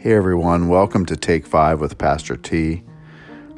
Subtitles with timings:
[0.00, 2.82] Hey everyone, welcome to Take Five with Pastor T.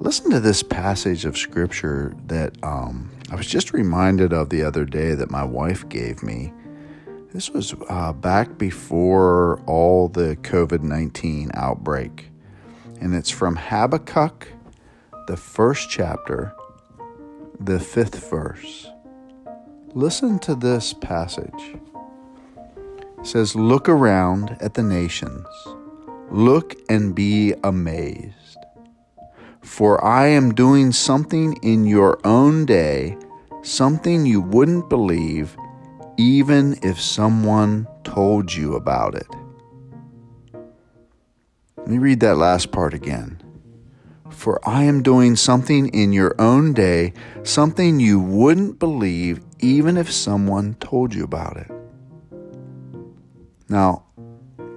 [0.00, 4.84] Listen to this passage of scripture that um, I was just reminded of the other
[4.84, 6.52] day that my wife gave me.
[7.32, 12.32] This was uh, back before all the COVID 19 outbreak.
[13.00, 14.48] And it's from Habakkuk,
[15.28, 16.52] the first chapter,
[17.60, 18.88] the fifth verse.
[19.92, 21.76] Listen to this passage.
[23.20, 25.46] It says, Look around at the nations
[26.34, 28.58] Look and be amazed.
[29.62, 33.16] For I am doing something in your own day,
[33.62, 35.56] something you wouldn't believe,
[36.16, 39.28] even if someone told you about it.
[41.76, 43.40] Let me read that last part again.
[44.28, 47.12] For I am doing something in your own day,
[47.44, 51.70] something you wouldn't believe, even if someone told you about it.
[53.68, 54.06] Now,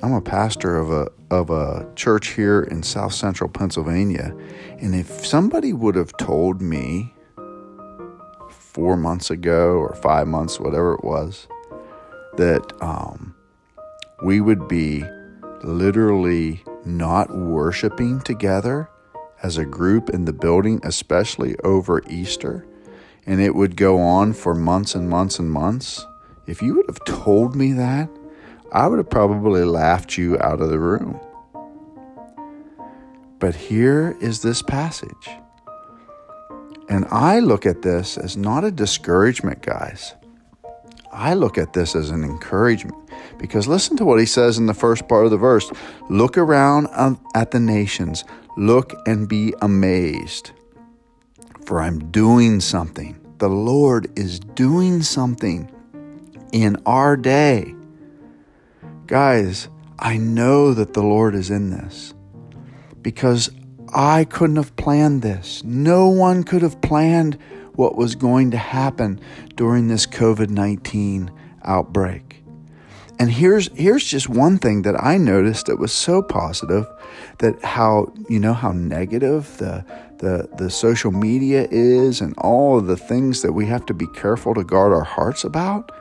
[0.00, 4.34] I'm a pastor of a of a church here in South Central Pennsylvania,
[4.78, 7.12] and if somebody would have told me
[8.48, 11.48] four months ago or five months, whatever it was,
[12.36, 13.34] that um,
[14.22, 15.04] we would be
[15.64, 18.88] literally not worshiping together
[19.42, 22.64] as a group in the building, especially over Easter,
[23.26, 26.06] and it would go on for months and months and months.
[26.46, 28.08] If you would have told me that,
[28.72, 31.18] I would have probably laughed you out of the room.
[33.38, 35.30] But here is this passage.
[36.88, 40.14] And I look at this as not a discouragement, guys.
[41.12, 42.94] I look at this as an encouragement
[43.38, 45.70] because listen to what he says in the first part of the verse
[46.10, 48.24] Look around um, at the nations,
[48.56, 50.52] look and be amazed,
[51.64, 53.18] for I'm doing something.
[53.38, 55.70] The Lord is doing something
[56.52, 57.74] in our day.
[59.08, 62.12] Guys, I know that the Lord is in this
[63.00, 63.50] because
[63.94, 65.64] I couldn't have planned this.
[65.64, 67.38] No one could have planned
[67.72, 69.18] what was going to happen
[69.54, 71.30] during this COVID 19
[71.64, 72.44] outbreak.
[73.18, 76.86] And here's here's just one thing that I noticed that was so positive
[77.38, 79.86] that how you know how negative the
[80.18, 84.06] the the social media is and all of the things that we have to be
[84.08, 85.92] careful to guard our hearts about.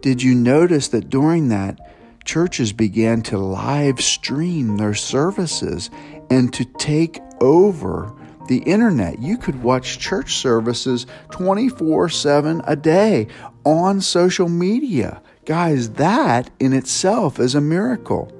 [0.00, 1.80] Did you notice that during that,
[2.24, 5.90] churches began to live stream their services
[6.30, 8.12] and to take over
[8.46, 9.20] the internet?
[9.20, 13.26] You could watch church services 24 7 a day
[13.64, 15.20] on social media.
[15.44, 18.32] Guys, that in itself is a miracle.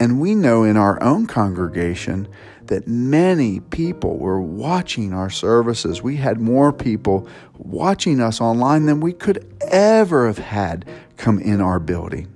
[0.00, 2.28] And we know in our own congregation
[2.68, 6.02] that many people were watching our services.
[6.02, 7.28] We had more people
[7.58, 10.84] watching us online than we could ever have had
[11.16, 12.28] come in our building.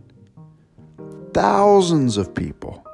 [1.33, 2.85] Thousands of people.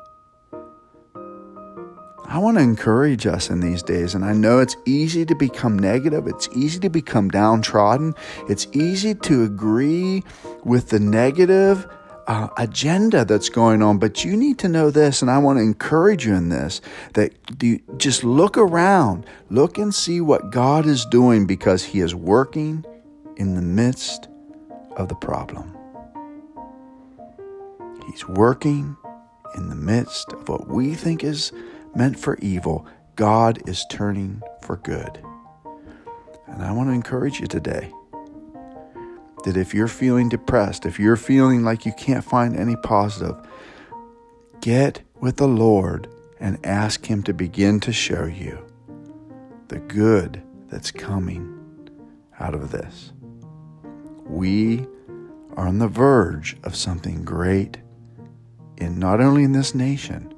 [2.28, 5.78] I want to encourage us in these days, and I know it's easy to become
[5.78, 6.26] negative.
[6.26, 8.14] It's easy to become downtrodden.
[8.48, 10.24] It's easy to agree
[10.64, 11.86] with the negative
[12.26, 13.98] uh, agenda that's going on.
[13.98, 16.80] But you need to know this, and I want to encourage you in this
[17.14, 17.32] that
[17.62, 22.84] you just look around, look and see what God is doing because He is working
[23.36, 24.28] in the midst
[24.96, 25.76] of the problem.
[28.10, 28.96] He's working
[29.56, 31.52] in the midst of what we think is
[31.94, 32.86] meant for evil.
[33.16, 35.22] God is turning for good.
[36.46, 37.92] And I want to encourage you today
[39.46, 43.36] that if you're feeling depressed, if you're feeling like you can't find any positive,
[44.60, 46.08] get with the Lord
[46.40, 48.58] and ask Him to begin to show you
[49.68, 51.52] the good that's coming
[52.40, 53.12] out of this.
[54.24, 54.84] We
[55.56, 57.78] are on the verge of something great
[58.78, 60.34] in not only in this nation,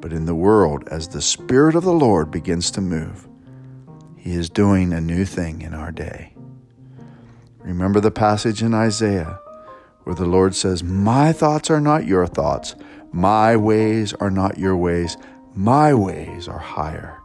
[0.00, 3.28] but in the world as the Spirit of the Lord begins to move.
[4.16, 6.33] He is doing a new thing in our day.
[7.64, 9.40] Remember the passage in Isaiah
[10.04, 12.76] where the Lord says, My thoughts are not your thoughts,
[13.10, 15.16] my ways are not your ways,
[15.54, 17.18] my ways are higher.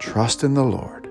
[0.00, 1.08] Trust in the Lord.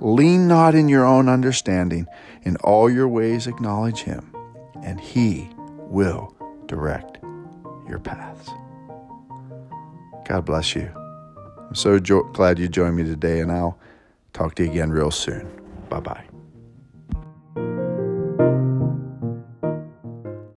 [0.00, 2.06] Lean not in your own understanding.
[2.42, 4.34] In all your ways acknowledge Him,
[4.82, 5.48] and He
[5.78, 6.34] will
[6.66, 7.18] direct
[7.88, 8.50] your paths.
[10.26, 10.90] God bless you.
[11.68, 13.78] I'm so jo- glad you joined me today, and I'll
[14.32, 15.48] talk to you again real soon.
[15.88, 16.33] Bye bye.